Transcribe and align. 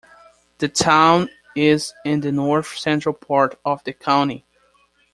The 0.57 0.67
town 0.67 1.29
is 1.55 1.93
in 2.03 2.21
the 2.21 2.31
north-central 2.31 3.13
part 3.13 3.59
of 3.63 3.83
the 3.83 3.93
county. 3.93 4.47